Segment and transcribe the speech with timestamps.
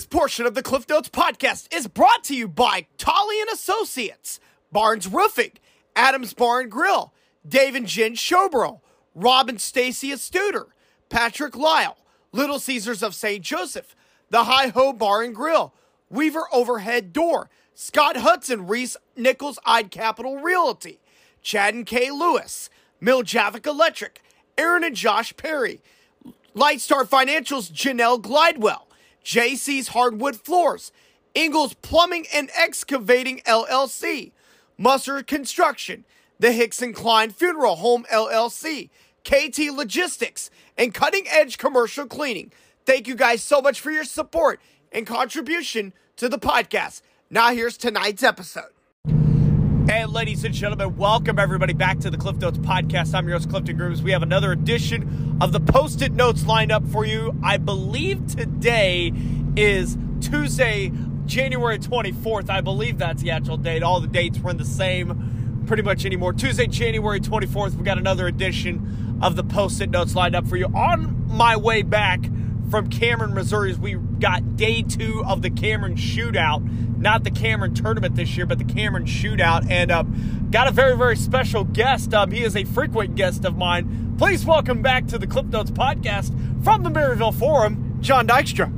[0.00, 4.40] This portion of the Cliff Notes podcast is brought to you by Tolly and Associates,
[4.72, 5.52] Barnes Roofing,
[5.94, 7.12] Adams Bar and Grill,
[7.46, 8.80] Dave and Jen Showbro,
[9.14, 10.68] Rob and Stacy Studer,
[11.10, 11.98] Patrick Lyle,
[12.32, 13.44] Little Caesars of St.
[13.44, 13.94] Joseph,
[14.30, 15.74] The High Ho Bar and Grill,
[16.08, 20.98] Weaver Overhead Door, Scott Hudson, Reece Nichols Ide Capital Realty,
[21.42, 22.70] Chad and Kay Lewis,
[23.02, 24.22] Mill Javik Electric,
[24.56, 25.82] Aaron and Josh Perry,
[26.56, 28.84] Lightstar Financials, Janelle Glidewell,
[29.24, 30.92] JC's Hardwood Floors,
[31.34, 34.32] Ingles Plumbing and Excavating LLC,
[34.78, 36.04] Musser Construction,
[36.38, 38.88] the Hickson Klein Funeral Home LLC,
[39.24, 42.52] KT Logistics, and Cutting Edge Commercial Cleaning.
[42.86, 47.02] Thank you guys so much for your support and contribution to the podcast.
[47.28, 48.70] Now, here's tonight's episode.
[49.90, 53.12] Hey, ladies and gentlemen, welcome everybody back to the Cliff Notes podcast.
[53.12, 54.00] I'm your host, Clifton Grooms.
[54.00, 57.36] We have another edition of the Post It Notes lined up for you.
[57.42, 59.12] I believe today
[59.56, 60.92] is Tuesday,
[61.26, 62.50] January 24th.
[62.50, 63.82] I believe that's the actual date.
[63.82, 66.34] All the dates were in the same pretty much anymore.
[66.34, 70.56] Tuesday, January 24th, we got another edition of the Post It Notes lined up for
[70.56, 70.66] you.
[70.66, 72.20] On my way back
[72.70, 76.96] from Cameron, Missouri, we got day two of the Cameron Shootout.
[76.96, 79.68] Not the Cameron tournament this year, but the Cameron Shootout.
[79.68, 80.04] And uh,
[80.50, 82.14] got a very, very special guest.
[82.14, 84.14] Um, he is a frequent guest of mine.
[84.18, 86.32] Please welcome back to the Cliff Notes podcast
[86.62, 88.70] from the Maryville Forum, John Dykstra.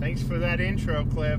[0.00, 1.38] Thanks for that intro, Cliff.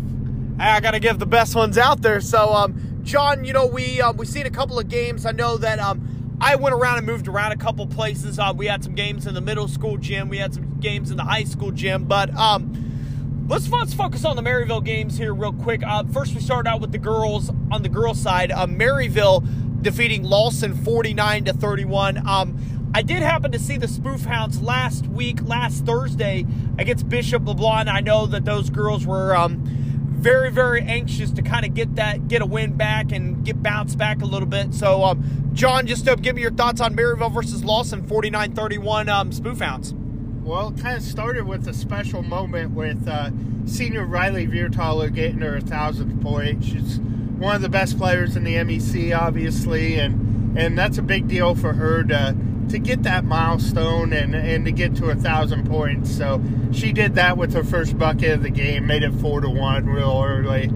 [0.58, 2.22] I got to give the best ones out there.
[2.22, 5.26] So, um, John, you know, we um, we seen a couple of games.
[5.26, 8.39] I know that um, I went around and moved around a couple places.
[8.39, 10.30] Uh, we had some games in the middle school gym.
[10.30, 12.05] We had some games in the high school gym.
[12.05, 15.81] But um, let's let's focus on the Maryville games here real quick.
[15.83, 18.52] Uh, first, we started out with the girls on the girls' side.
[18.52, 22.28] Uh, Maryville defeating Lawson 49 to 31.
[22.28, 26.45] Um, I did happen to see the Spoof Hounds last week, last Thursday
[26.78, 27.88] against Bishop LeBlond.
[27.88, 29.84] I know that those girls were um,
[30.26, 33.95] very, very anxious to kind of get that, get a win back and get bounced
[33.95, 34.73] back a little bit.
[34.73, 39.31] So, um, John, just uh, give me your thoughts on Maryville versus Lawson, 49-31 um,
[39.31, 39.94] Spoof Hounds.
[39.94, 43.30] Well, it kind of started with a special moment with uh,
[43.68, 46.66] senior Riley Viertaler getting her a thousandth point.
[46.66, 51.28] She's one of the best players in the MEC, obviously, and and that's a big
[51.28, 52.35] deal for her to
[52.70, 56.16] to get that milestone and, and to get to a thousand points.
[56.16, 59.50] So she did that with her first bucket of the game, made it four to
[59.50, 60.68] one real early.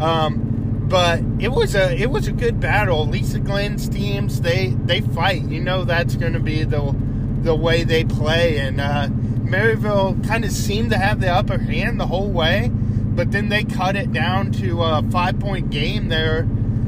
[0.00, 0.46] Um,
[0.88, 3.06] but it was a it was a good battle.
[3.06, 5.42] Lisa Glenn's teams they they fight.
[5.42, 6.94] You know that's going to be the
[7.42, 12.00] the way they play, and uh, Maryville kind of seemed to have the upper hand
[12.00, 16.46] the whole way, but then they cut it down to a five point game there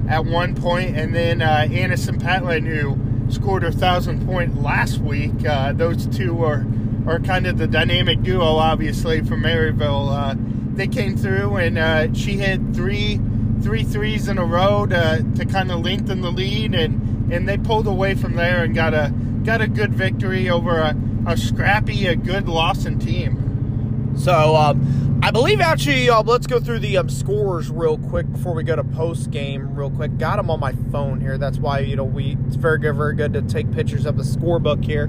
[0.09, 2.97] at one point, and then uh, Anderson Patlin who
[3.29, 5.47] scored her thousand point last week.
[5.47, 6.67] Uh, those two are
[7.07, 10.11] are kind of the dynamic duo, obviously from Maryville.
[10.13, 10.35] Uh,
[10.75, 13.21] they came through and uh, she hit three
[13.63, 17.59] three threes in a row to, to kind of lengthen the lead, and and they
[17.59, 19.13] pulled away from there and got a
[19.45, 20.97] got a good victory over a,
[21.27, 24.15] a scrappy, a good Lawson team.
[24.17, 28.55] So um, I believe actually, uh, let's go through the um, scores real quick before
[28.55, 29.75] we go to post game.
[29.75, 31.37] Real quick, got them on my phone here.
[31.37, 32.37] That's why you know we.
[32.47, 35.05] It's very good, very good to take pictures of the scorebook here.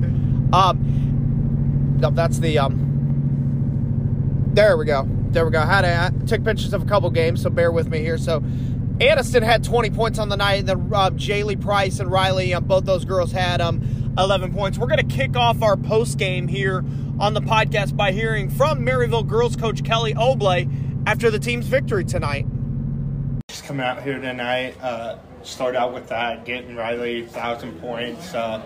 [0.51, 2.85] Um, no, that's the um.
[4.53, 5.07] There we go.
[5.29, 5.61] There we go.
[5.61, 8.17] Had I took pictures of a couple games, so bear with me here.
[8.17, 8.43] So.
[8.99, 10.65] Aniston had 20 points on the night.
[10.65, 13.79] Then uh, Jaylee Price and Riley, um, both those girls had um,
[14.19, 14.77] 11 points.
[14.77, 16.83] We're going to kick off our post game here
[17.19, 20.69] on the podcast by hearing from Maryville girls coach Kelly Oblay
[21.07, 22.45] after the team's victory tonight.
[23.49, 28.33] Just come out here tonight, uh, start out with that, getting Riley 1,000 points.
[28.33, 28.59] Uh,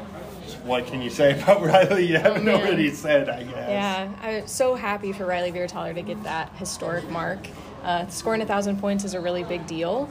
[0.65, 2.05] what can you say about Riley?
[2.07, 2.55] You haven't Yeah.
[2.55, 3.69] already said, I guess.
[3.69, 7.47] Yeah, I'm so happy for Riley Viertaler to get that historic mark.
[7.83, 10.09] Uh, scoring a thousand points is a really big deal.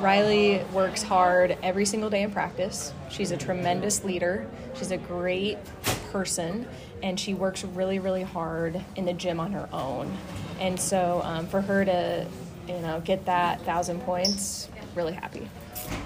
[0.00, 2.92] Riley works hard every single day in practice.
[3.10, 4.46] She's a tremendous leader.
[4.74, 5.58] She's a great
[6.12, 6.68] person,
[7.02, 10.16] and she works really, really hard in the gym on her own.
[10.60, 12.26] And so, um, for her to,
[12.68, 15.48] you know, get that thousand points, really happy.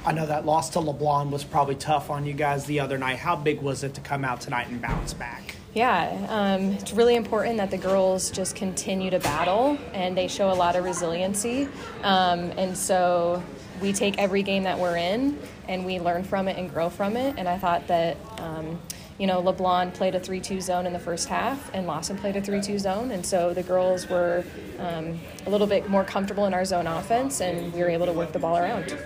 [0.06, 3.18] I know that loss to LeBlond was probably tough on you guys the other night.
[3.18, 5.56] How big was it to come out tonight and bounce back?
[5.74, 10.50] Yeah, um, it's really important that the girls just continue to battle and they show
[10.50, 11.66] a lot of resiliency.
[12.02, 13.42] Um, and so
[13.82, 15.38] we take every game that we're in
[15.68, 17.34] and we learn from it and grow from it.
[17.36, 18.80] And I thought that, um,
[19.18, 22.36] you know, LeBlond played a 3 2 zone in the first half and Lawson played
[22.36, 23.10] a 3 2 zone.
[23.10, 24.44] And so the girls were
[24.78, 28.12] um, a little bit more comfortable in our zone offense and we were able to
[28.12, 28.96] work the ball around.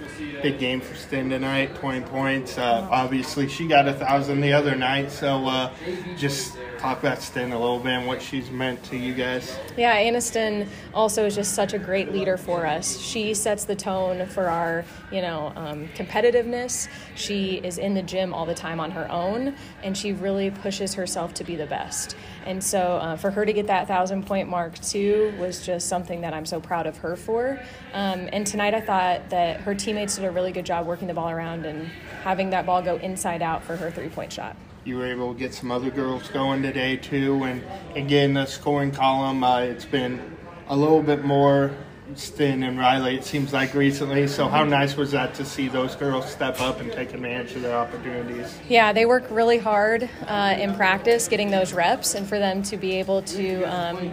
[0.43, 2.59] Big game for Stin tonight, 20 points.
[2.59, 5.73] Uh, obviously, she got a thousand the other night, so uh,
[6.17, 9.59] just talk about Sten a little bit and what she's meant to you guys.
[9.77, 12.99] Yeah, Aniston also is just such a great leader for us.
[12.99, 16.89] She sets the tone for our, you know, um, competitiveness.
[17.15, 20.95] She is in the gym all the time on her own, and she really pushes
[20.95, 22.17] herself to be the best.
[22.45, 26.21] And so uh, for her to get that thousand point mark too was just something
[26.21, 27.61] that I'm so proud of her for.
[27.93, 31.15] Um, and tonight I thought that her teammates did a really good job working the
[31.15, 31.89] ball around and
[32.23, 34.57] having that ball go inside out for her three point shot
[34.87, 37.43] you were able to get some other girls going today too.
[37.43, 37.63] And
[37.97, 40.37] again, the scoring column, uh, it's been
[40.69, 41.75] a little bit more
[42.15, 44.29] Sten and Riley, it seems like recently.
[44.29, 47.63] So, how nice was that to see those girls step up and take advantage of
[47.63, 48.57] their opportunities?
[48.69, 52.77] Yeah, they work really hard uh, in practice getting those reps, and for them to
[52.77, 54.13] be able to um,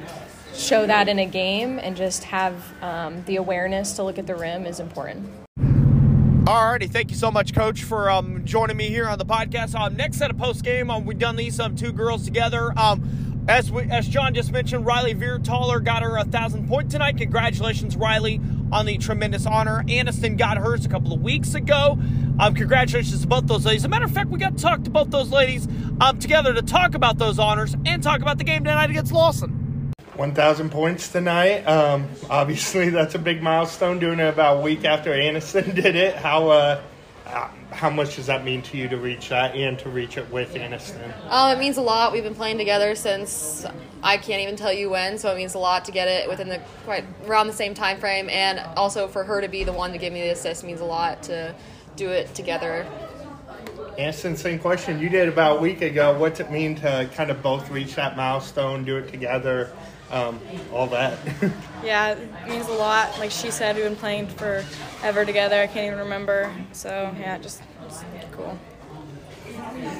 [0.55, 4.35] show that in a game and just have um, the awareness to look at the
[4.35, 5.42] rim is important.
[6.43, 9.79] Alrighty, thank you so much, Coach, for um, joining me here on the podcast.
[9.79, 12.77] Um, next set of post game, um, we've done these um, two girls together.
[12.77, 17.15] Um, as we, as John just mentioned, Riley Viertaler got her a thousand point tonight.
[17.15, 18.41] Congratulations, Riley,
[18.73, 19.85] on the tremendous honor.
[19.87, 21.97] Aniston got hers a couple of weeks ago.
[22.37, 23.83] Um, congratulations to both those ladies.
[23.83, 25.65] As a matter of fact, we got to talk to both those ladies
[26.01, 29.62] um, together to talk about those honors and talk about the game tonight against Lawson.
[30.17, 31.63] 1,000 points tonight.
[31.63, 33.99] Um, obviously, that's a big milestone.
[33.99, 36.15] Doing it about a week after Aniston did it.
[36.15, 36.81] How uh,
[37.71, 40.53] how much does that mean to you to reach that and to reach it with
[40.53, 41.11] Aniston?
[41.29, 42.11] Um, it means a lot.
[42.11, 43.65] We've been playing together since
[44.03, 46.49] I can't even tell you when, so it means a lot to get it within
[46.49, 49.91] the quite around the same time frame, and also for her to be the one
[49.91, 51.55] to give me the assist means a lot to
[51.95, 52.85] do it together.
[53.97, 54.99] Aniston, same question.
[54.99, 56.17] You did about a week ago.
[56.17, 59.71] What's it mean to kind of both reach that milestone, do it together?
[60.13, 60.39] Um,
[60.71, 61.17] all that.
[61.83, 63.17] yeah, it means a lot.
[63.19, 65.59] Like she said, we've been playing forever together.
[65.59, 66.53] I can't even remember.
[66.71, 67.61] So yeah, just
[68.31, 68.57] cool.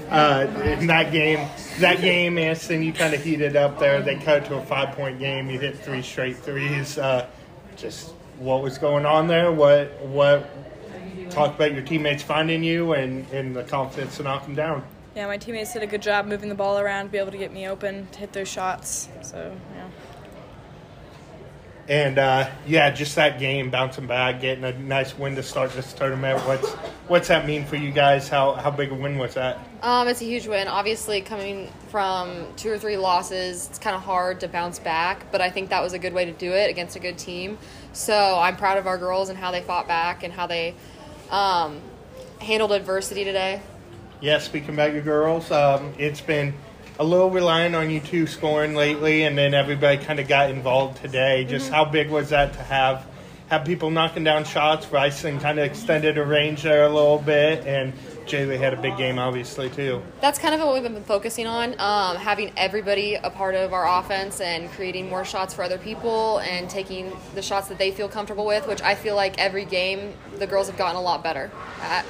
[0.10, 0.48] Uh,
[0.80, 1.48] in that game,
[1.80, 4.02] that game, Aniston, you kind of heated up there.
[4.02, 5.50] They cut to a five-point game.
[5.50, 6.98] You hit three straight threes.
[6.98, 7.28] Uh,
[7.76, 9.52] just what was going on there?
[9.52, 10.50] What what?
[11.30, 14.84] Talk about your teammates finding you and, and the confidence to knock them down.
[15.16, 17.38] Yeah, my teammates did a good job moving the ball around, to be able to
[17.38, 19.10] get me open, to hit those shots.
[19.22, 19.83] So yeah.
[21.90, 25.92] And uh, yeah, just that game, bouncing back, getting a nice win to start this
[25.92, 26.40] tournament.
[26.48, 26.72] What's
[27.10, 28.30] what's that mean for you guys?
[28.30, 29.60] How how big a win was that?
[29.82, 30.70] Um, it's a huge win.
[30.70, 35.30] Obviously, coming from two or three losses, it's kind of hard to bounce back.
[35.30, 37.58] But I think that was a good way to do it against a good team.
[37.92, 40.76] So I'm proud of our girls and how they fought back and how they
[41.32, 41.82] um,
[42.40, 43.62] handled adversity today.
[44.22, 46.54] Yeah, speaking about your girls, um, it's been
[47.00, 51.02] a little reliant on you two scoring lately, and then everybody kind of got involved
[51.02, 51.46] today.
[51.46, 51.76] Just mm-hmm.
[51.76, 53.06] how big was that to have
[53.48, 54.86] have people knocking down shots?
[54.86, 57.94] Bryson kind of extended a range there a little bit, and
[58.26, 60.02] Jaylee had a big game, obviously too.
[60.22, 64.00] That's kind of what we've been focusing on, um, having everybody a part of our
[64.00, 68.08] offense and creating more shots for other people and taking the shots that they feel
[68.08, 68.68] comfortable with.
[68.68, 71.52] Which I feel like every game the girls have gotten a lot better
[71.82, 72.06] at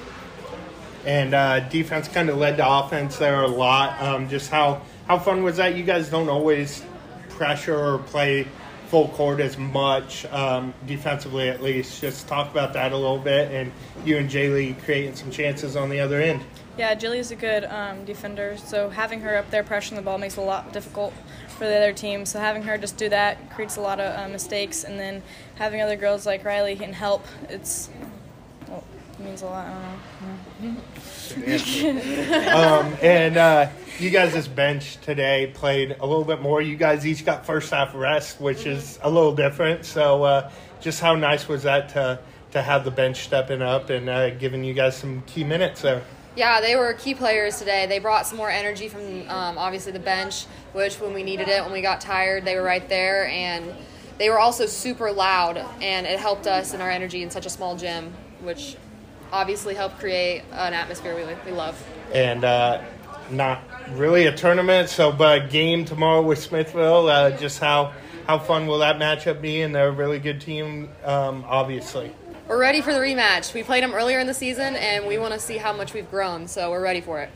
[1.06, 4.02] and uh, defense kind of led to offense there a lot.
[4.02, 5.76] Um, just how how fun was that?
[5.76, 6.84] You guys don't always
[7.30, 8.48] pressure or play
[8.88, 12.00] full court as much um, defensively, at least.
[12.00, 13.72] Just talk about that a little bit, and
[14.06, 16.42] you and Jaylee creating some chances on the other end.
[16.78, 20.38] Yeah, Jaylee's a good um, defender, so having her up there pressuring the ball makes
[20.38, 21.14] it a lot difficult
[21.48, 22.26] for the other team.
[22.26, 25.24] So having her just do that creates a lot of uh, mistakes, and then
[25.56, 27.26] having other girls like Riley can help.
[27.50, 27.90] It's
[29.24, 29.68] means a lot.
[32.54, 36.62] um, and uh, you guys, this bench today played a little bit more.
[36.62, 39.86] You guys each got first half rest, which is a little different.
[39.86, 40.52] So, uh,
[40.82, 42.20] just how nice was that to
[42.52, 46.04] to have the bench stepping up and uh, giving you guys some key minutes there?
[46.36, 47.86] Yeah, they were key players today.
[47.88, 51.64] They brought some more energy from um, obviously the bench, which when we needed it,
[51.64, 53.74] when we got tired, they were right there and
[54.18, 57.50] they were also super loud and it helped us in our energy in such a
[57.50, 58.14] small gym
[58.44, 58.78] which
[59.34, 61.76] obviously help create an atmosphere we, we love.
[62.14, 62.82] And uh,
[63.32, 67.10] not really a tournament, so but a game tomorrow with Smithville.
[67.10, 67.94] Uh, just how
[68.28, 69.62] how fun will that matchup be?
[69.62, 72.16] And they're a really good team, um, obviously.
[72.48, 73.54] We're ready for the rematch.
[73.54, 76.10] We played them earlier in the season, and we want to see how much we've
[76.10, 76.48] grown.
[76.48, 77.30] So we're ready for it.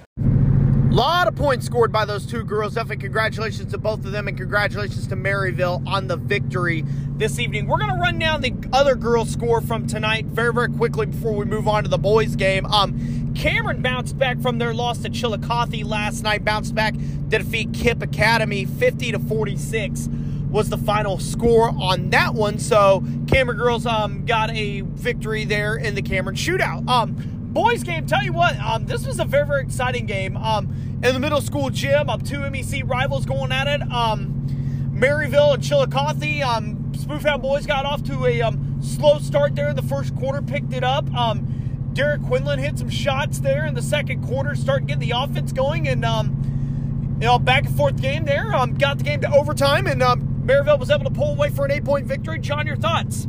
[0.97, 2.73] Lot of points scored by those two girls.
[2.73, 6.83] Definitely congratulations to both of them, and congratulations to Maryville on the victory
[7.17, 7.67] this evening.
[7.67, 11.33] We're going to run down the other girls' score from tonight very, very quickly before
[11.33, 12.65] we move on to the boys' game.
[12.65, 17.73] Um, Cameron bounced back from their loss to Chillicothe last night, bounced back to defeat
[17.73, 20.09] KIPP Academy 50 to 46
[20.49, 22.57] was the final score on that one.
[22.57, 26.89] So Cameron girls um, got a victory there in the Cameron shootout.
[26.89, 27.15] Um,
[27.57, 30.37] boys game, tell you what, um, this was a very, very exciting game.
[30.37, 32.09] Um, in the middle school gym.
[32.09, 33.81] Um, two MEC rivals going at it.
[33.91, 36.41] Um, Maryville and Chillicothe.
[36.41, 40.41] Um, Spoofhound boys got off to a um, slow start there in the first quarter,
[40.41, 41.11] picked it up.
[41.13, 45.51] Um, Derek Quinlan hit some shots there in the second quarter, starting getting the offense
[45.51, 48.53] going, and um, you know, back and forth game there.
[48.53, 51.65] Um, got the game to overtime, and um, Maryville was able to pull away for
[51.65, 52.39] an eight-point victory.
[52.39, 53.27] John, your thoughts?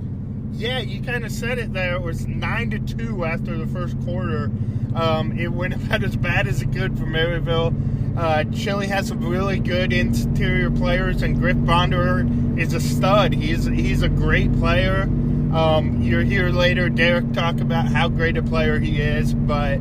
[0.52, 1.94] Yeah, you kind of said it there.
[1.94, 4.50] It was nine to two after the first quarter.
[4.94, 7.74] Um, it went about as bad as it could for Maryville.
[8.18, 12.26] Uh, Chile has some really good interior players, and Griff Bonder
[12.56, 13.32] is a stud.
[13.32, 15.02] He's he's a great player.
[15.52, 19.76] Um, you'll hear later Derek talk about how great a player he is, but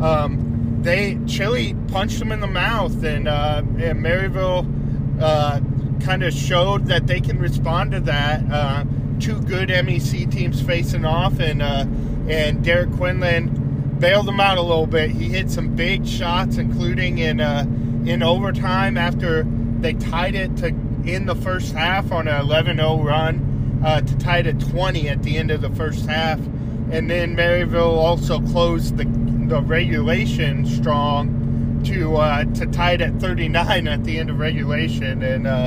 [0.00, 5.60] um, they Chile punched him in the mouth, and, uh, and Maryville uh,
[6.00, 8.42] kind of showed that they can respond to that.
[8.50, 8.84] Uh,
[9.18, 11.84] two good MEC teams facing off, and uh,
[12.28, 13.59] and Derek Quinlan
[14.00, 15.10] bailed them out a little bit.
[15.10, 17.64] He hit some big shots, including in uh,
[18.04, 19.44] in overtime after
[19.78, 20.68] they tied it to
[21.04, 25.22] in the first half on an 11-0 run uh, to tie it at 20 at
[25.22, 26.38] the end of the first half,
[26.90, 29.04] and then Maryville also closed the
[29.48, 35.22] the regulation strong to uh, to tie it at 39 at the end of regulation,
[35.22, 35.64] and uh,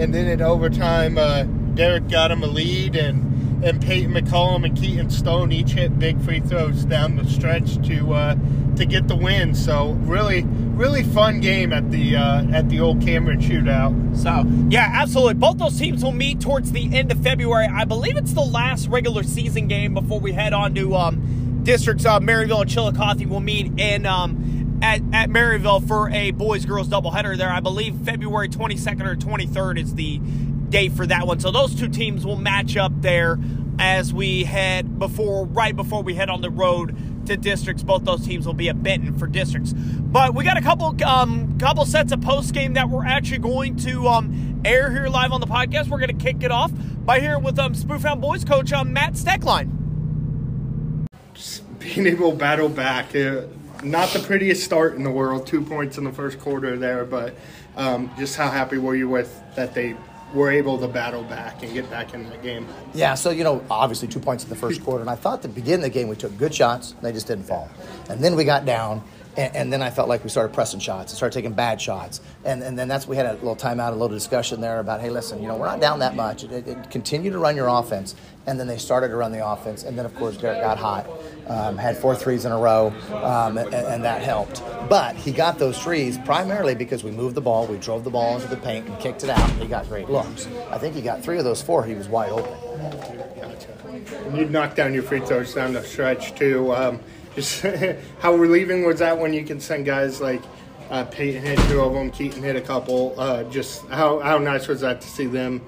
[0.00, 1.18] and then in overtime.
[1.18, 1.44] Uh,
[1.74, 3.31] Derek got him a lead, and
[3.62, 8.12] and Peyton McCollum and Keaton Stone each hit big free throws down the stretch to
[8.12, 8.36] uh,
[8.76, 9.54] to get the win.
[9.54, 14.16] So really, really fun game at the uh, at the old Cameron Shootout.
[14.16, 15.34] So yeah, absolutely.
[15.34, 17.66] Both those teams will meet towards the end of February.
[17.66, 22.04] I believe it's the last regular season game before we head on to um, districts.
[22.04, 24.06] Uh, Maryville and Chillicothe will meet in.
[24.06, 24.48] Um,
[24.82, 27.50] at, at Maryville for a boys girls doubleheader there.
[27.50, 30.20] I believe February 22nd or 23rd is the
[30.72, 31.38] date for that one.
[31.38, 33.38] So those two teams will match up there
[33.78, 37.82] as we head before, right before we head on the road to districts.
[37.82, 39.72] Both those teams will be at Benton for districts.
[39.72, 43.76] But we got a couple, um, couple sets of post game that we're actually going
[43.76, 45.88] to um, air here live on the podcast.
[45.88, 46.72] We're going to kick it off
[47.04, 51.06] by here with um, Spoofhound Boys coach um, Matt Steckline.
[51.34, 53.14] Just being able to battle back.
[53.14, 53.42] Uh,
[53.84, 55.46] not the prettiest start in the world.
[55.46, 57.34] Two points in the first quarter there, but
[57.76, 59.96] um, just how happy were you with that they
[60.34, 62.66] were able to battle back and get back in that game.
[62.94, 65.80] Yeah, so you know, obviously two points in the first quarter, and I thought beginning
[65.80, 67.68] of the game we took good shots, they just didn't fall,
[68.08, 69.02] and then we got down.
[69.36, 72.20] And, and then I felt like we started pressing shots and started taking bad shots.
[72.44, 75.10] And, and then that's we had a little timeout, a little discussion there about, hey,
[75.10, 76.44] listen, you know, we're not down that much.
[76.44, 78.14] It, it, continue to run your offense.
[78.46, 79.84] And then they started to run the offense.
[79.84, 81.08] And then, of course, Derek got hot,
[81.46, 84.62] um, had four threes in a row, um, and, and, that helped.
[84.88, 88.34] But he got those threes primarily because we moved the ball, we drove the ball
[88.34, 90.48] into the paint and kicked it out, and he got great looks.
[90.70, 92.52] I think he got three of those four, he was wide open.
[93.40, 93.72] Gotcha.
[94.34, 96.74] You knocked down your free throws down the stretch, too.
[96.74, 96.98] Um,
[97.34, 97.62] just
[98.20, 100.42] how relieving was that when you can send guys like
[100.90, 103.14] uh, Peyton hit two of them, Keaton hit a couple.
[103.18, 105.62] Uh, just how, how nice was that to see them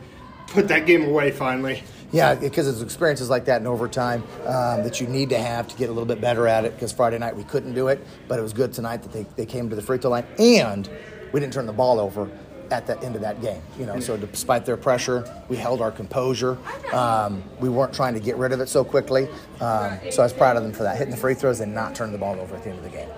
[0.49, 1.83] put that game away finally?
[2.13, 5.77] Yeah, because it's experiences like that in overtime um, that you need to have to
[5.77, 6.75] get a little bit better at it.
[6.75, 9.47] Because Friday night we couldn't do it, but it was good tonight that they, they
[9.47, 10.89] came to the free throw line and
[11.33, 12.31] we didn't turn the ball over
[12.71, 13.61] at the end of that game.
[13.79, 16.59] You know, so despite their pressure, we held our composure.
[16.93, 19.29] Um, we weren't trying to get rid of it so quickly.
[19.61, 21.95] Um, so I was proud of them for that, hitting the free throws and not
[21.95, 23.09] turning the ball over at the end of the game.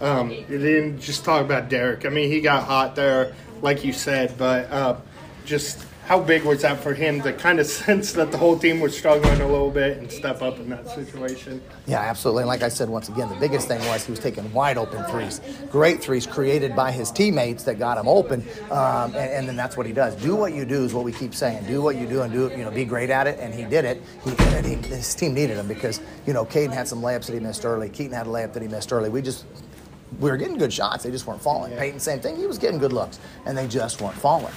[0.00, 2.04] Um, then just talk about Derek.
[2.04, 4.96] I mean, he got hot there, like you said, but uh,
[5.44, 8.80] just how big was that for him to kind of sense that the whole team
[8.80, 11.62] was struggling a little bit and step up in that situation?
[11.86, 12.42] Yeah, absolutely.
[12.42, 15.02] And like I said, once again, the biggest thing was he was taking wide open
[15.04, 19.56] threes, great threes created by his teammates that got him open, um, and, and, then
[19.56, 20.14] that's what he does.
[20.16, 21.66] Do what you do is what we keep saying.
[21.66, 23.84] Do what you do and do you know be great at it, and he did
[23.84, 24.02] it.
[24.24, 24.30] He,
[24.68, 27.64] he, his team needed him because you know Caden had some layups that he missed
[27.64, 27.88] early.
[27.88, 29.08] Keaton had a layup that he missed early.
[29.08, 29.46] We just
[30.18, 31.04] we were getting good shots.
[31.04, 31.72] They just weren't falling.
[31.72, 31.78] Yeah.
[31.78, 32.36] Peyton, same thing.
[32.36, 34.52] He was getting good looks, and they just weren't falling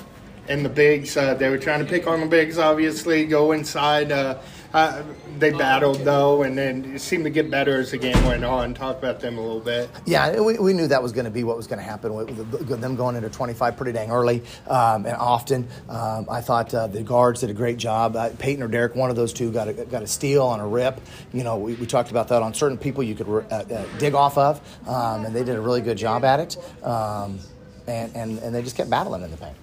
[0.50, 1.18] and the bigs.
[1.18, 4.12] Uh, they were trying to pick on the bigs, obviously, go inside.
[4.12, 4.40] Uh,
[4.74, 5.04] uh,
[5.40, 8.74] they battled though, and then it seemed to get better as the game went on.
[8.74, 9.90] Talk about them a little bit.
[10.06, 12.82] Yeah, we, we knew that was going to be what was going to happen with
[12.82, 15.68] them going into 25 pretty dang early um, and often.
[15.88, 18.16] Um, I thought uh, the guards did a great job.
[18.16, 20.68] Uh, Peyton or Derek, one of those two, got a, got a steal on a
[20.68, 21.00] rip.
[21.34, 24.38] You know, we, we talked about that on certain people you could uh, dig off
[24.38, 26.84] of, um, and they did a really good job at it.
[26.84, 27.40] Um,
[27.88, 29.56] and, and, and they just kept battling in the paint.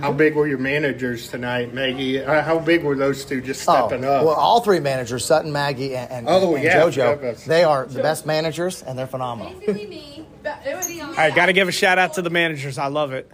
[0.00, 2.20] How big were your managers tonight, Maggie?
[2.20, 4.24] Uh, how big were those two just stepping oh, up?
[4.24, 8.02] Well, all three managers, Sutton, Maggie, and, and, oh, and yeah, JoJo, they are the
[8.02, 9.54] best managers, and they're phenomenal.
[9.54, 12.76] all right, got to give a shout out to the managers.
[12.76, 13.30] I love it.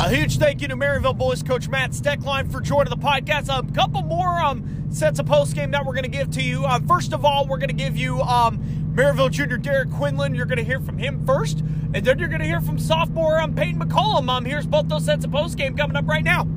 [0.00, 3.48] A huge thank you to Maryville boys coach Matt Steckline for joining the podcast.
[3.48, 6.64] A couple more um, sets of post game that we're going to give to you.
[6.64, 8.62] Uh, first of all, we're going to give you um,
[8.96, 10.34] Maryville junior Derek Quinlan.
[10.34, 11.58] You're going to hear from him first,
[11.92, 14.30] and then you're going to hear from sophomore um, Peyton McCollum.
[14.30, 16.48] Um, here's both those sets of post game coming up right now.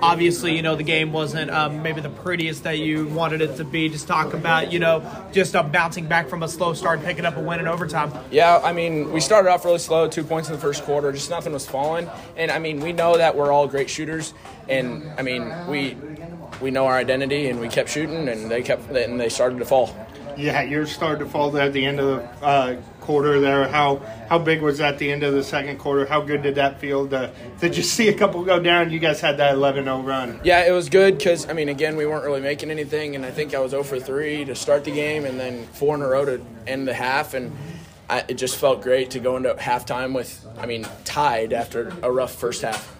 [0.00, 3.64] Obviously, you know the game wasn't um, maybe the prettiest that you wanted it to
[3.64, 3.88] be.
[3.88, 7.36] Just talk about you know just uh, bouncing back from a slow start, picking up
[7.36, 8.12] a win in overtime.
[8.30, 11.30] Yeah, I mean, we started off really slow, two points in the first quarter, just
[11.30, 12.08] nothing was falling.
[12.36, 14.34] And I mean, we know that we're all great shooters,
[14.68, 15.96] and I mean, we
[16.60, 19.64] we know our identity, and we kept shooting, and they kept, and they started to
[19.64, 19.96] fall.
[20.36, 23.68] Yeah, yours started to fall there at the end of the uh, quarter there.
[23.68, 23.96] How
[24.28, 26.06] how big was that at the end of the second quarter?
[26.06, 28.90] How good did that feel to, to just see a couple go down?
[28.90, 30.40] You guys had that 11-0 run.
[30.44, 33.30] Yeah, it was good because I mean, again, we weren't really making anything, and I
[33.30, 36.08] think I was 0 for 3 to start the game, and then four in a
[36.08, 37.56] row to end the half, and
[38.08, 42.10] I, it just felt great to go into halftime with, I mean, tied after a
[42.10, 42.96] rough first half.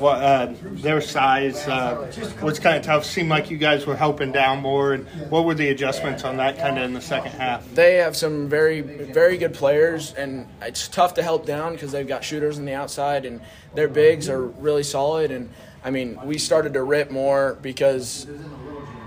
[0.00, 2.12] Well, uh, their size uh,
[2.42, 3.04] was kind of tough.
[3.04, 4.92] Seemed like you guys were helping down more.
[4.92, 7.66] And what were the adjustments on that kind of in the second half?
[7.74, 12.06] They have some very, very good players, and it's tough to help down because they've
[12.06, 13.40] got shooters on the outside, and
[13.74, 15.30] their bigs are really solid.
[15.30, 15.50] And
[15.82, 18.26] I mean, we started to rip more because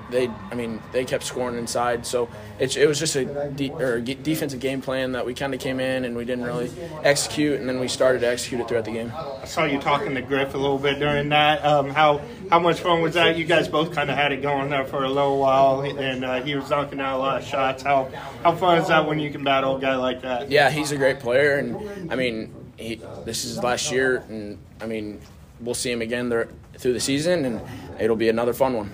[0.09, 2.05] they, I mean, they kept scoring inside.
[2.05, 5.59] So it, it was just a de- or defensive game plan that we kind of
[5.59, 6.71] came in and we didn't really
[7.03, 9.11] execute, and then we started to execute it throughout the game.
[9.15, 11.63] I saw you talking to Griff a little bit during that.
[11.63, 13.37] Um, how how much fun was that?
[13.37, 16.41] You guys both kind of had it going there for a little while, and uh,
[16.41, 17.83] he was knocking out a lot of shots.
[17.83, 18.09] How
[18.43, 20.49] how fun is that when you can battle a guy like that?
[20.49, 24.57] Yeah, he's a great player, and I mean, he, this is his last year, and
[24.81, 25.21] I mean,
[25.59, 27.61] we'll see him again there, through the season, and
[27.99, 28.91] it'll be another fun one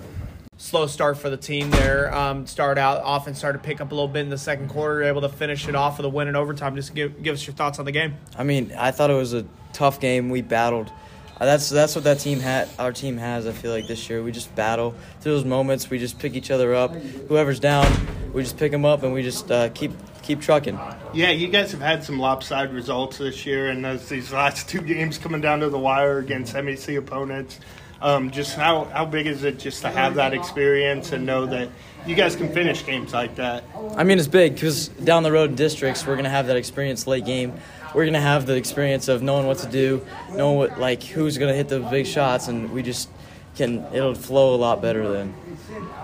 [0.57, 2.13] slow start for the team there.
[2.15, 4.69] Um, start out off and started to pick up a little bit in the second
[4.69, 5.03] quarter.
[5.03, 6.75] Able to finish it off with a win in overtime.
[6.75, 8.15] Just give, give us your thoughts on the game.
[8.37, 10.29] I mean, I thought it was a tough game.
[10.29, 10.91] We battled.
[11.37, 12.69] Uh, that's that's what that team had.
[12.79, 13.45] Our team has.
[13.45, 15.89] I feel like this year we just battle through those moments.
[15.89, 16.95] We just pick each other up.
[16.95, 17.91] Whoever's down,
[18.33, 20.79] we just pick them up and we just uh, keep keep trucking.
[21.13, 24.79] Yeah, you guys have had some lopsided results this year, and those these last two
[24.79, 27.59] games coming down to the wire against MEC opponents.
[28.01, 31.69] Um, just how, how big is it just to have that experience and know that
[32.05, 33.63] you guys can finish games like that?
[33.95, 36.57] I mean, it's big because down the road in districts, we're going to have that
[36.57, 37.53] experience late game.
[37.93, 41.37] We're going to have the experience of knowing what to do, knowing what, like, who's
[41.37, 43.09] going to hit the big shots, and we just
[43.55, 45.33] can, it'll flow a lot better then.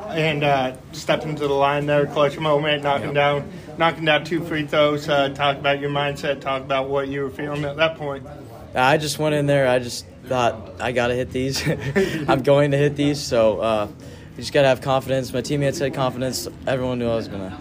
[0.07, 3.13] And uh, stepping to the line there, clutch moment, knocking yep.
[3.13, 5.09] down, knocking down two free throws.
[5.09, 6.39] Uh, talk about your mindset.
[6.39, 8.25] Talk about what you were feeling at that point.
[8.73, 9.67] I just went in there.
[9.67, 11.61] I just thought I got to hit these.
[12.29, 13.19] I'm going to hit these.
[13.19, 13.87] So uh,
[14.37, 15.33] just got to have confidence.
[15.33, 16.47] My teammates had confidence.
[16.65, 17.53] Everyone knew I was to.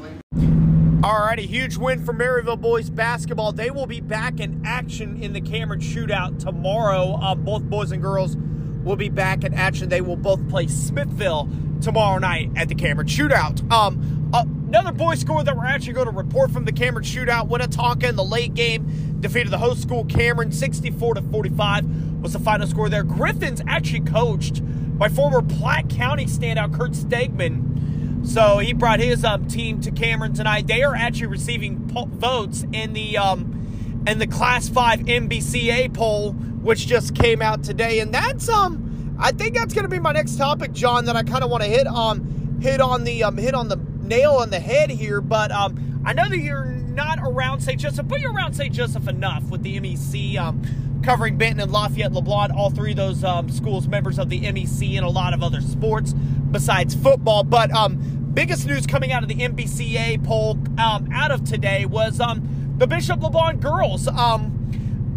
[1.03, 3.51] All right, a huge win for Maryville boys basketball.
[3.51, 7.19] They will be back in action in the Cameron shootout tomorrow.
[7.21, 8.37] Uh, both boys and girls
[8.85, 9.89] will be back in action.
[9.89, 11.49] They will both play Smithville
[11.81, 13.69] tomorrow night at the Cameron shootout.
[13.73, 17.49] Um, uh, another boys score that we're actually going to report from the Cameron shootout.
[17.49, 22.39] Winnetonka in the late game defeated the host school Cameron 64 to 45 was the
[22.39, 23.03] final score there.
[23.03, 24.63] Griffin's actually coached
[24.99, 28.27] by former Platte County standout Kurt Stegman.
[28.27, 30.67] So he brought his um, team to Cameron tonight.
[30.67, 36.33] They are actually receiving po- votes in the um, in the Class Five MBCA poll,
[36.33, 40.13] which just came out today, and that's um I think that's going to be my
[40.13, 41.05] next topic, John.
[41.05, 43.77] That I kind of want to hit on hit on the um, hit on the
[44.11, 45.23] nail on the head here.
[45.23, 47.81] But um, I know that you're not around St.
[47.81, 48.75] Joseph, but you're around St.
[48.75, 50.37] Joseph enough with the MEC.
[50.37, 50.63] Um,
[51.03, 54.97] covering Benton and Lafayette LeBlond, all three of those um, schools members of the MEC
[54.97, 57.43] and a lot of other sports besides football.
[57.43, 62.21] But um, biggest news coming out of the MBCA poll um, out of today was
[62.21, 64.09] um, the Bishop LeBlond girls.
[64.09, 64.60] Um,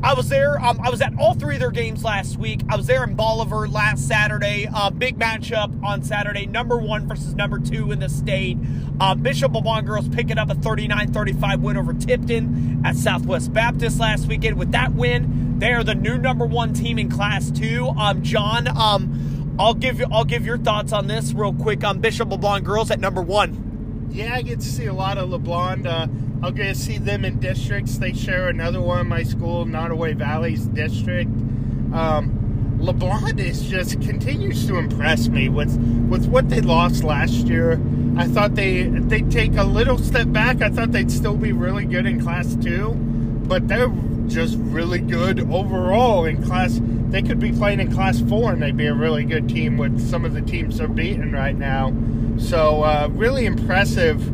[0.03, 0.59] I was there.
[0.59, 2.59] Um, I was at all three of their games last week.
[2.67, 4.67] I was there in Bolivar last Saturday.
[4.71, 6.45] Uh, big matchup on Saturday.
[6.45, 8.57] Number one versus number two in the state.
[8.99, 14.27] Uh, Bishop LeBlond girls picking up a 39-35 win over Tipton at Southwest Baptist last
[14.27, 14.57] weekend.
[14.57, 17.87] With that win, they are the new number one team in Class Two.
[17.97, 21.81] Um, John, um, I'll give you I'll give your thoughts on this real quick.
[21.85, 23.72] On Bishop LeBlond girls at number one.
[24.13, 25.87] Yeah, I get to see a lot of LeBlond.
[25.87, 26.07] Uh,
[26.45, 27.97] I'll get to see them in districts.
[27.97, 31.31] They share another one my school, Nodaway Valley's district.
[31.31, 35.75] Um, LeBlond is just continues to impress me with
[36.09, 37.81] with what they lost last year.
[38.15, 40.61] I thought they they'd take a little step back.
[40.61, 43.91] I thought they'd still be really good in Class Two, but they're
[44.27, 46.79] just really good overall in Class.
[46.83, 49.99] They could be playing in Class Four, and they'd be a really good team with
[50.07, 51.91] some of the teams they're beating right now.
[52.37, 54.29] So uh, really impressive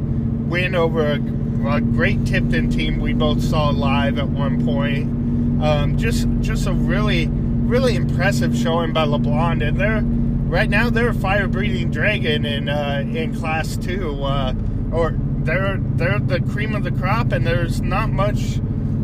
[0.50, 1.20] win over a
[1.68, 5.64] a great Tipton team we both saw live at one point.
[5.64, 10.02] Um, just just a really really impressive showing by LeBlond, and they're
[10.50, 14.54] right now they're a fire breathing dragon in uh, in Class Two, uh,
[14.92, 18.60] or they're they're the cream of the crop, and there's not much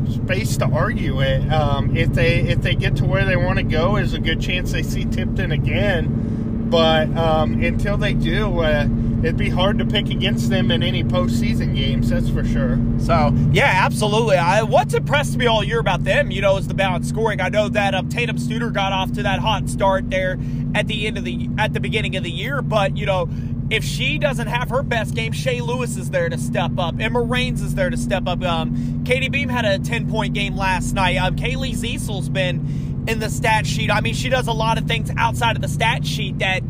[0.10, 1.52] space to argue it.
[1.52, 4.42] Um, if they if they get to where they want to go, there's a good
[4.42, 6.25] chance they see Tipton again.
[6.70, 8.88] But um, until they do, uh,
[9.24, 12.10] it'd be hard to pick against them in any postseason games.
[12.10, 12.80] That's for sure.
[13.00, 14.38] So yeah, absolutely.
[14.38, 17.40] I, what's impressed me all year about them, you know, is the balanced scoring.
[17.40, 20.38] I know that um, Tatum Studer got off to that hot start there
[20.74, 23.30] at the end of the at the beginning of the year, but you know
[23.70, 27.00] if she doesn't have her best game, Shay Lewis is there to step up.
[27.00, 28.44] Emma Rains is there to step up.
[28.44, 31.18] Um, Katie Beam had a 10 point game last night.
[31.18, 33.92] Um, Kaylee Ziesel's been in the stat sheet.
[33.92, 36.64] I mean, she does a lot of things outside of the stat sheet that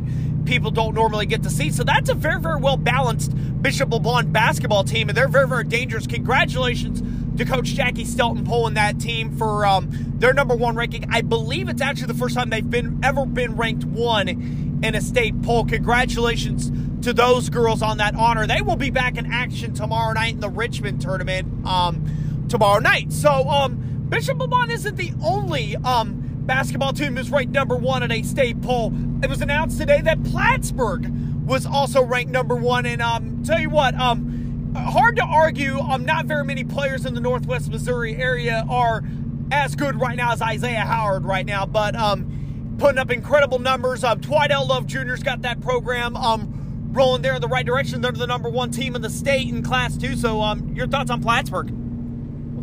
[0.46, 1.72] people don't normally get to see.
[1.72, 5.64] So that's a very, very well balanced Bishop LeBlond basketball team, and they're very, very
[5.64, 6.06] dangerous.
[6.08, 7.02] Congratulations
[7.38, 11.06] to Coach Jackie Stelton pulling that team for um, their number one ranking.
[11.10, 15.02] I believe it's actually the first time they've been ever been ranked one in a
[15.02, 15.66] state poll.
[15.66, 16.72] Congratulations
[17.04, 18.48] to those girls on that honor.
[18.48, 23.12] They will be back in action tomorrow night in the Richmond tournament um, tomorrow night.
[23.12, 28.12] So um, Bishop LeBlond isn't the only um, basketball team is ranked number one in
[28.12, 28.94] a state poll.
[29.24, 31.10] It was announced today that Plattsburg
[31.46, 32.86] was also ranked number one.
[32.86, 35.80] And um, tell you what, um, hard to argue.
[35.80, 39.04] Um, not very many players in the Northwest Missouri area are
[39.52, 44.04] as good right now as Isaiah Howard right now, but um, putting up incredible numbers.
[44.04, 48.02] Um, Twydell Love Jr.'s got that program um, rolling there in the right direction.
[48.02, 50.16] They're the number one team in the state in Class Two.
[50.16, 51.72] So, um, your thoughts on Plattsburg?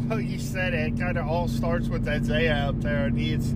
[0.09, 0.99] Well, you said it.
[0.99, 3.55] Kind of all starts with Isaiah out there, and he's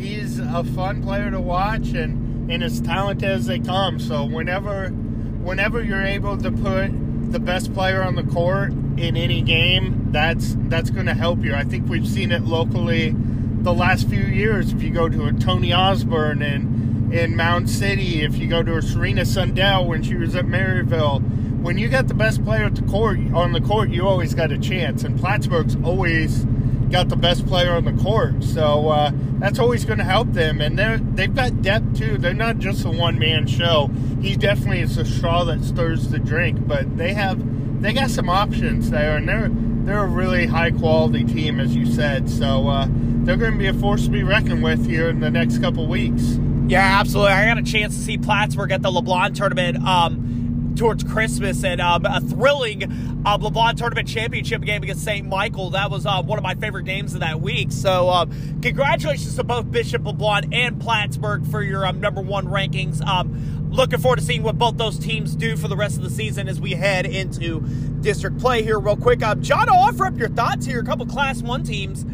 [0.00, 4.00] he's a fun player to watch and and as talented as they come.
[4.00, 6.90] So whenever whenever you're able to put
[7.32, 11.54] the best player on the court in any game, that's that's going to help you.
[11.54, 14.72] I think we've seen it locally the last few years.
[14.72, 18.76] If you go to a Tony Osborne and in Mound City, if you go to
[18.76, 21.20] a Serena Sundell when she was at Maryville,
[21.60, 24.52] when you got the best player at the court on the court, you always got
[24.52, 25.02] a chance.
[25.02, 26.44] And Plattsburg's always
[26.90, 30.60] got the best player on the court, so uh, that's always going to help them.
[30.60, 32.18] And they they've got depth too.
[32.18, 33.90] They're not just a one man show.
[34.20, 38.28] He definitely is a straw that stirs the drink, but they have they got some
[38.28, 42.28] options there, and they're they're a really high quality team, as you said.
[42.28, 45.30] So uh, they're going to be a force to be reckoned with here in the
[45.30, 46.38] next couple weeks.
[46.68, 47.32] Yeah, absolutely.
[47.32, 50.29] I got a chance to see Plattsburg at the LeBlond tournament um,
[50.76, 52.84] towards Christmas and um, a thrilling
[53.24, 55.26] uh, LeBlond tournament championship game against St.
[55.26, 55.70] Michael.
[55.70, 57.72] That was uh, one of my favorite games of that week.
[57.72, 63.04] So, um, congratulations to both Bishop LeBlond and Plattsburg for your um, number one rankings.
[63.06, 66.10] Um, looking forward to seeing what both those teams do for the rest of the
[66.10, 67.60] season as we head into
[68.00, 69.22] district play here, real quick.
[69.22, 70.80] Um, John, I'll offer up your thoughts here.
[70.80, 72.04] A couple Class 1 teams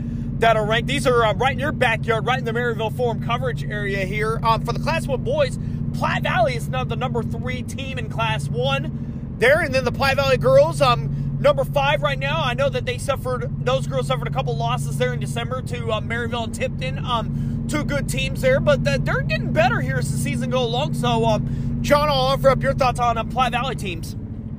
[0.41, 0.89] that are ranked.
[0.89, 4.39] These are uh, right in your backyard, right in the Maryville Forum coverage area here.
[4.43, 5.59] Um, for the Class 1 boys,
[5.97, 9.61] Platte Valley is now the number three team in Class 1 there.
[9.61, 12.43] And then the Platte Valley girls, um, number five right now.
[12.43, 15.93] I know that they suffered, those girls suffered a couple losses there in December to
[15.93, 16.99] uh, Maryville and Tipton.
[16.99, 20.95] Um, two good teams there, but they're getting better here as the season goes along.
[20.95, 24.17] So, um, John, I'll offer up your thoughts on um, Platte Valley teams.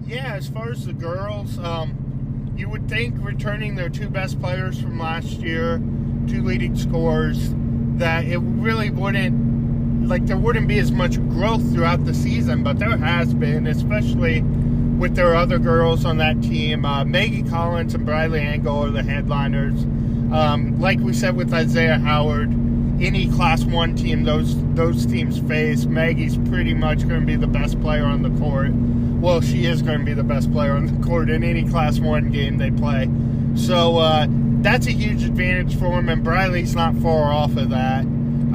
[0.08, 4.80] Yeah, as far as the girls, um, you would think returning their two best players
[4.80, 5.78] from last year,
[6.28, 7.54] two leading scorers,
[7.98, 9.47] that it really wouldn't
[10.08, 14.42] like there wouldn't be as much growth throughout the season, but there has been, especially
[14.42, 16.86] with their other girls on that team.
[16.86, 19.84] Uh, Maggie Collins and Briley Angle are the headliners.
[20.34, 22.52] Um, like we said with Isaiah Howard,
[23.02, 27.48] any Class One team those those teams face, Maggie's pretty much going to be the
[27.48, 28.72] best player on the court
[29.20, 32.00] well, she is going to be the best player on the court in any Class
[32.00, 33.10] 1 game they play.
[33.56, 34.28] So uh,
[34.62, 38.06] that's a huge advantage for them, and Briley's not far off of that.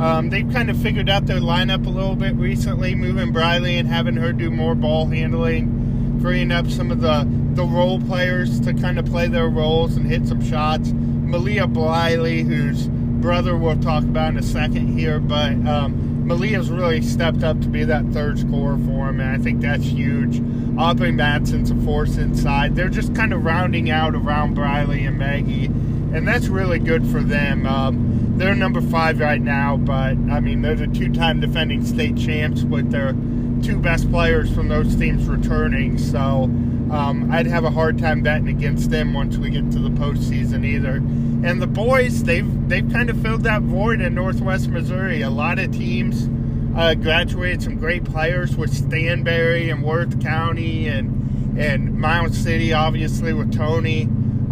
[0.01, 3.89] Um, they've kind of figured out their lineup a little bit recently, moving Briley and
[3.89, 8.73] having her do more ball handling, freeing up some of the, the role players to
[8.75, 10.93] kind of play their roles and hit some shots.
[10.93, 17.03] Malia Briley, whose brother we'll talk about in a second here, but um, Malia's really
[17.03, 20.41] stepped up to be that third scorer for him, and I think that's huge.
[20.79, 22.75] Aubrey Madsen's a force inside.
[22.75, 27.21] They're just kind of rounding out around Briley and Maggie, and that's really good for
[27.21, 27.67] them.
[27.67, 28.12] Um,
[28.43, 32.65] they're number five right now, but I mean, they're the two time defending state champs
[32.65, 33.13] with their
[33.63, 36.51] two best players from those teams returning, so
[36.91, 40.67] um, I'd have a hard time betting against them once we get to the postseason
[40.67, 40.97] either.
[40.97, 45.23] And the boys, they've they've kind of filled that void in Northwest Missouri.
[45.23, 46.29] A lot of teams
[46.77, 53.33] uh, graduated some great players with Stanberry and Worth County and and Mound City, obviously
[53.33, 54.03] with Tony,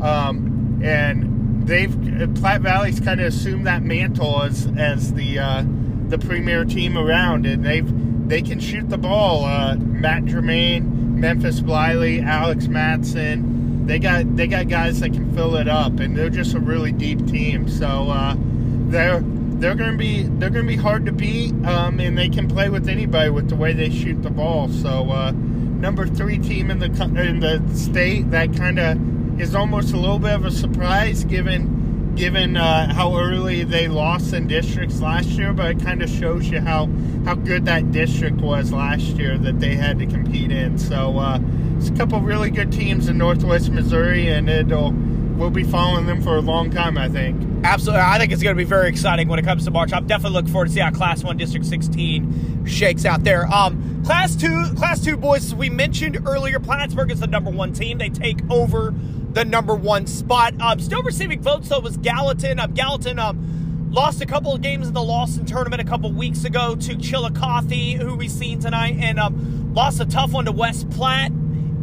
[0.00, 1.29] um, and
[1.66, 1.90] they've
[2.34, 5.64] Platte Valley's kind of assumed that mantle as as the uh,
[6.08, 9.44] the premier team around, and they've they can shoot the ball.
[9.44, 13.86] Uh, Matt Germain Memphis Bliley, Alex Matson.
[13.86, 16.92] They got they got guys that can fill it up, and they're just a really
[16.92, 17.68] deep team.
[17.68, 22.28] So uh, they're they're to be they're to be hard to beat, um, and they
[22.28, 24.68] can play with anybody with the way they shoot the ball.
[24.68, 28.98] So uh, number three team in the in the state that kind of
[29.40, 34.34] is almost a little bit of a surprise given given uh, how early they lost
[34.34, 36.86] in districts last year, but it kind of shows you how
[37.24, 40.76] how good that district was last year that they had to compete in.
[40.76, 41.40] So uh,
[41.76, 46.20] it's a couple really good teams in Northwest Missouri, and it'll we'll be following them
[46.20, 47.40] for a long time, I think.
[47.64, 49.92] Absolutely, I think it's going to be very exciting when it comes to March.
[49.92, 53.46] I'm definitely looking forward to see how Class One District 16 shakes out there.
[53.46, 57.96] Um, class Two, Class Two boys, we mentioned earlier, Plattsburg is the number one team.
[57.96, 58.94] They take over
[59.32, 60.60] the number one spot.
[60.60, 62.58] Um, still receiving votes though was Gallatin.
[62.58, 66.44] Um, Gallatin um, lost a couple of games in the Lawson tournament a couple weeks
[66.44, 70.90] ago to Chillicothe, who we seen tonight, and um, lost a tough one to West
[70.90, 71.30] Platte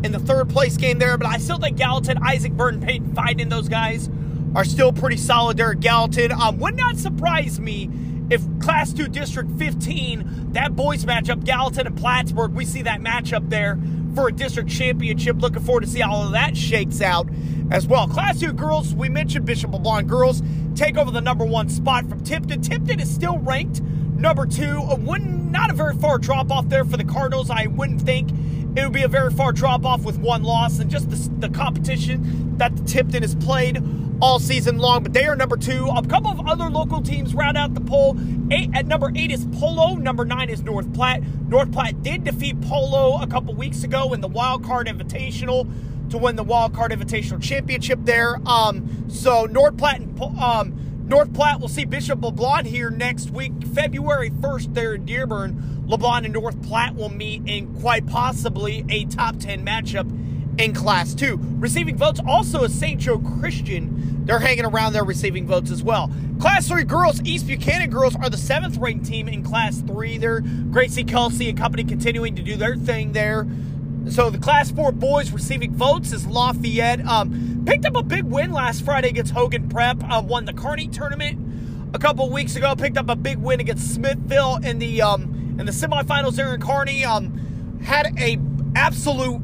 [0.04, 1.18] in the third place game there.
[1.18, 4.10] But I still think Gallatin, Isaac Burton, Peyton Fiden, those guys
[4.56, 6.32] are still pretty solid there at Gallatin.
[6.32, 7.90] Um, would not surprise me
[8.30, 13.50] if Class 2 District 15, that boys matchup, Gallatin and Plattsburg, we see that matchup
[13.50, 13.78] there
[14.18, 15.40] for a district championship.
[15.40, 17.30] Looking forward to see how all of that shakes out
[17.70, 18.08] as well.
[18.08, 20.42] Class 2 girls, we mentioned Bishop LeBlond girls
[20.74, 22.64] take over the number one spot from Tipton.
[22.64, 24.82] Tipton is still ranked number two.
[24.90, 27.52] A not a very far drop off there for the Cardinals.
[27.52, 28.32] I wouldn't think
[28.76, 31.50] it would be a very far drop off with one loss and just the, the
[31.50, 33.76] competition that the Tipton has played
[34.22, 35.88] all season long, but they are number two.
[35.96, 38.18] A couple of other local teams round out the poll.
[38.52, 39.96] Eight, at number eight is Polo.
[39.96, 41.22] Number nine is North Platte.
[41.48, 45.70] North Platte did defeat Polo a couple weeks ago in the Wild Card Invitational
[46.10, 48.38] to win the Wild Card Invitational Championship there.
[48.46, 53.54] Um, so North Platte and um, North Platte will see Bishop LeBlond here next week,
[53.74, 55.86] February 1st, there in Dearborn.
[55.88, 60.27] LeBlond and North Platte will meet in quite possibly a top 10 matchup
[60.58, 61.38] in Class 2.
[61.60, 63.00] Receiving votes also is St.
[63.00, 64.26] Joe Christian.
[64.26, 66.12] They're hanging around there receiving votes as well.
[66.40, 70.18] Class 3 girls, East Buchanan girls are the seventh ranked team in Class 3.
[70.18, 73.48] They're Gracie Kelsey and company continuing to do their thing there.
[74.10, 77.06] So the Class 4 boys receiving votes is Lafayette.
[77.06, 80.04] Um, picked up a big win last Friday against Hogan Prep.
[80.04, 81.40] Um, won the Kearney tournament
[81.94, 82.76] a couple weeks ago.
[82.76, 86.62] Picked up a big win against Smithville in the um, in the semifinals there in
[86.62, 87.04] Kearney.
[87.04, 88.38] Um, had a
[88.76, 89.42] absolute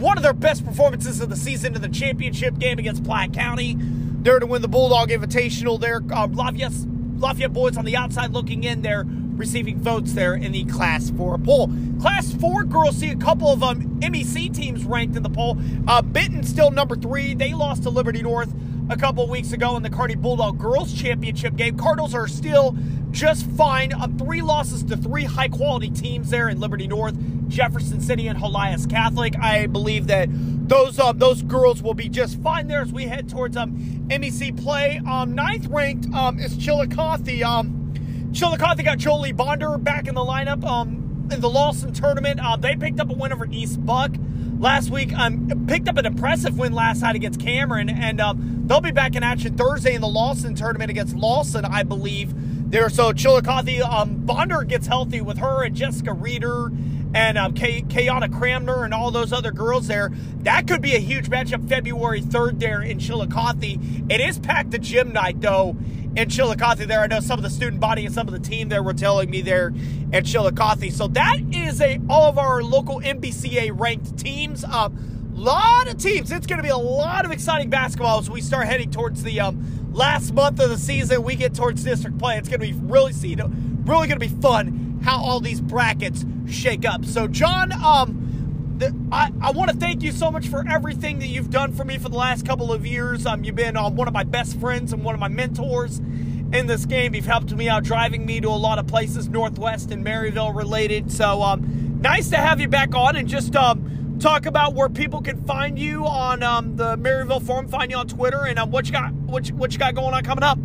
[0.00, 3.76] one of their best performances of the season in the championship game against Platte County.
[3.78, 5.80] There to win the Bulldog Invitational.
[5.80, 6.72] There, uh, Lafayette,
[7.16, 8.82] Lafayette boys on the outside looking in.
[8.82, 11.70] There receiving votes there in the Class 4 poll.
[12.00, 15.58] Class 4 girls see a couple of um, MEC teams ranked in the poll.
[15.86, 17.34] Uh, Benton still number three.
[17.34, 18.52] They lost to Liberty North
[18.90, 21.76] a couple weeks ago in the Cardi Bulldog Girls Championship game.
[21.76, 22.76] Cardinals are still
[23.10, 23.92] just fine.
[23.92, 27.16] Uh, three losses to three high quality teams there in Liberty North,
[27.48, 29.38] Jefferson City, and Helias Catholic.
[29.38, 33.28] I believe that those uh, those girls will be just fine there as we head
[33.28, 33.76] towards um,
[34.08, 35.00] MEC play.
[35.06, 37.42] Um, ninth ranked um, is Chillicothe.
[37.42, 42.40] Um, Chillicothe got Jolie Bonder back in the lineup um, in the Lawson tournament.
[42.42, 44.12] Uh, they picked up a win over East Buck
[44.58, 45.12] last week.
[45.12, 49.14] Um, picked up an impressive win last night against Cameron, and um, they'll be back
[49.16, 52.32] in action Thursday in the Lawson tournament against Lawson, I believe.
[52.70, 56.70] There, so Chillicothe, um, Bonder gets healthy with her and Jessica Reeder
[57.18, 60.12] and um, Kay- Kayana Cramner and all those other girls there.
[60.42, 64.08] That could be a huge matchup February 3rd there in Chillicothe.
[64.08, 65.76] It is packed to gym night, though,
[66.14, 67.00] in Chillicothe there.
[67.00, 69.30] I know some of the student body and some of the team there were telling
[69.30, 69.74] me there
[70.12, 70.92] at Chillicothe.
[70.92, 74.62] So that is a all of our local MBCA ranked teams.
[74.62, 74.90] A uh,
[75.32, 76.30] lot of teams.
[76.30, 79.40] It's going to be a lot of exciting basketball as we start heading towards the
[79.40, 82.38] um, last month of the season, we get towards district play.
[82.38, 86.84] It's going to be really really going to be fun how all these brackets shake
[86.84, 87.02] up.
[87.02, 91.28] So, John, um, the, I, I want to thank you so much for everything that
[91.28, 93.24] you've done for me for the last couple of years.
[93.24, 96.66] Um, you've been um, one of my best friends and one of my mentors in
[96.66, 97.14] this game.
[97.14, 101.10] You've helped me out, driving me to a lot of places, Northwest and Maryville related.
[101.10, 105.22] So, um, nice to have you back on and just um talk about where people
[105.22, 108.84] can find you on um, the Maryville Forum, find you on Twitter, and um, what
[108.86, 110.58] you got, what you, what you got going on coming up.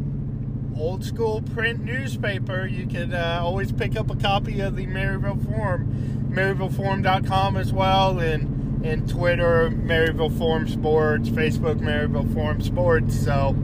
[0.78, 2.66] Old school print newspaper.
[2.66, 8.20] You can uh, always pick up a copy of the Maryville Forum, MaryvilleForum.com as well,
[8.20, 13.18] and and Twitter, Maryville Forum Sports, Facebook, Maryville Forum Sports.
[13.18, 13.56] So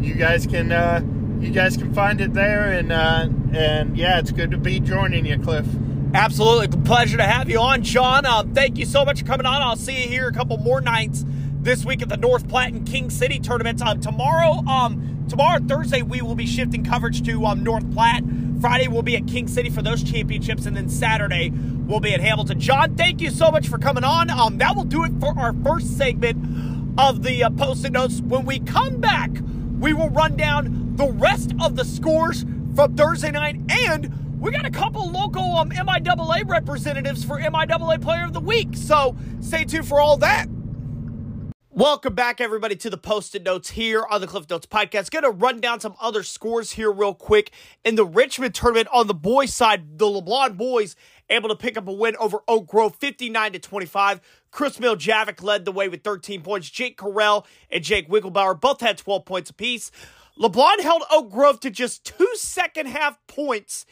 [0.00, 1.00] you guys can uh,
[1.40, 5.26] you guys can find it there, and uh, and yeah, it's good to be joining
[5.26, 5.66] you, Cliff.
[6.14, 6.68] Absolutely.
[6.84, 8.24] Pleasure to have you on, John.
[8.24, 9.60] Uh, thank you so much for coming on.
[9.60, 11.24] I'll see you here a couple more nights
[11.60, 13.82] this week at the North Platte and King City tournaments.
[13.82, 18.24] Uh, tomorrow, um, tomorrow, Thursday, we will be shifting coverage to um, North Platte
[18.60, 22.20] Friday, we'll be at King City for those championships, and then Saturday, we'll be at
[22.20, 22.58] Hamilton.
[22.58, 24.30] John, thank you so much for coming on.
[24.30, 28.20] Um, that will do it for our first segment of the uh, post-it notes.
[28.20, 29.30] When we come back,
[29.78, 34.66] we will run down the rest of the scores from Thursday night, and we got
[34.66, 38.70] a couple local um, MIAA representatives for MIAA Player of the Week.
[38.74, 40.48] So stay tuned for all that.
[41.78, 45.12] Welcome back, everybody, to the Post-it Notes here on the Cliff Notes Podcast.
[45.12, 47.52] Going to run down some other scores here real quick.
[47.84, 50.96] In the Richmond tournament on the boys' side, the LeBlond boys
[51.30, 54.20] able to pick up a win over Oak Grove, 59 to 25.
[54.50, 56.68] Chris Miljavik led the way with 13 points.
[56.68, 59.92] Jake Carell and Jake Wigglebauer both had 12 points apiece.
[60.36, 63.86] LeBlond held Oak Grove to just two second half points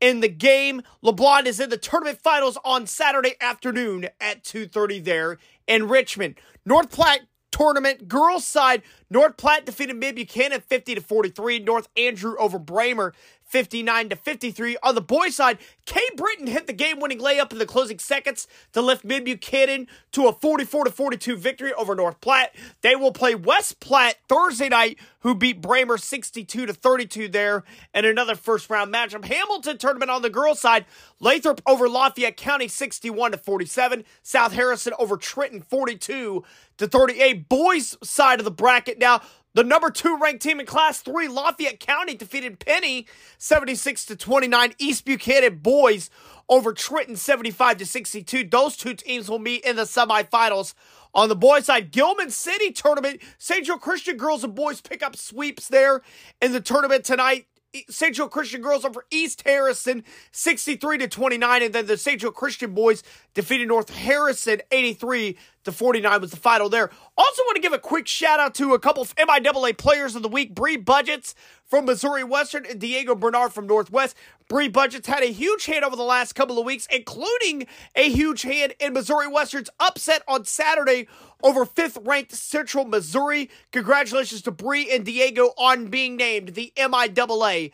[0.00, 0.82] in the game.
[1.04, 6.36] LeBlond is in the tournament finals on Saturday afternoon at 2:30 there in Richmond.
[6.64, 11.58] North Platte tournament girls side North Platte defeated Mid Buchanan 50 to 43.
[11.58, 13.12] North Andrew over Braymer
[13.50, 14.76] 59 to 53.
[14.84, 18.80] On the boys side, Kay Britton hit the game-winning layup in the closing seconds to
[18.80, 22.54] lift Mid Buchanan to a 44 to 42 victory over North Platte.
[22.82, 28.06] They will play West Platte Thursday night, who beat Braymer 62 to 32 there, and
[28.06, 29.24] another first round matchup.
[29.24, 30.86] Hamilton tournament on the girls side,
[31.18, 34.04] Lathrop over Lafayette County 61 to 47.
[34.22, 36.44] South Harrison over Trenton 42
[36.76, 37.48] to 38.
[37.48, 39.22] Boys side of the bracket now.
[39.52, 43.08] The number two ranked team in Class 3, Lafayette County, defeated Penney
[43.38, 44.74] 76 to 29.
[44.78, 46.08] East Buchanan boys
[46.48, 48.44] over Trenton 75 to 62.
[48.44, 50.74] Those two teams will meet in the semifinals.
[51.14, 53.66] On the boys' side, Gilman City tournament, St.
[53.66, 56.02] Joe Christian girls and boys pick up sweeps there
[56.40, 57.46] in the tournament tonight.
[57.88, 58.14] St.
[58.14, 62.20] Joe Christian girls over East Harrison 63 to 29 and then the St.
[62.20, 63.02] Joe Christian boys
[63.34, 66.90] defeated North Harrison 83 to 49 was the final there.
[67.16, 70.22] Also want to give a quick shout out to a couple of MIAA players of
[70.22, 71.34] the week, Bree Budgets
[71.66, 74.16] from Missouri Western and Diego Bernard from Northwest.
[74.48, 78.42] Bree Budgets had a huge hand over the last couple of weeks, including a huge
[78.42, 81.06] hand in Missouri Western's upset on Saturday
[81.42, 83.50] over fifth ranked Central Missouri.
[83.70, 87.70] Congratulations to Bree and Diego on being named the MIAA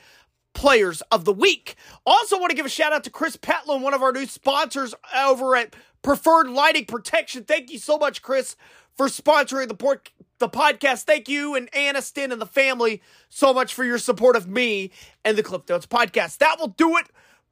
[0.56, 1.76] Players of the Week.
[2.06, 4.94] Also, want to give a shout out to Chris Petlin, one of our new sponsors
[5.14, 7.44] over at Preferred Lightning Protection.
[7.44, 8.56] Thank you so much, Chris,
[8.96, 11.02] for sponsoring the port- the podcast.
[11.02, 14.92] Thank you and Aniston and the family so much for your support of me
[15.26, 16.38] and the Cliff Notes podcast.
[16.38, 17.04] That will do it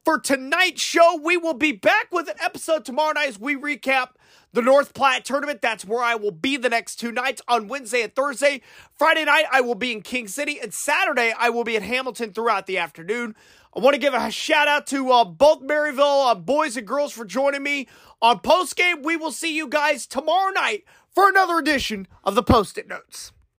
[0.03, 1.19] for tonight's show.
[1.23, 4.09] We will be back with an episode tomorrow night as we recap
[4.55, 5.61] the North Platte tournament.
[5.61, 8.61] That's where I will be the next two nights on Wednesday and Thursday.
[8.93, 12.31] Friday night, I will be in King City, and Saturday, I will be at Hamilton
[12.31, 13.35] throughout the afternoon.
[13.75, 17.11] I want to give a shout out to uh, both Maryville uh, boys and girls
[17.11, 17.89] for joining me
[18.21, 19.03] on postgame.
[19.03, 23.33] We will see you guys tomorrow night for another edition of the Post It Notes.